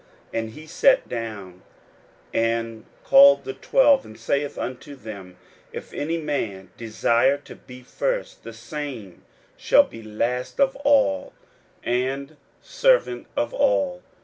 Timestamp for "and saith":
4.03-4.57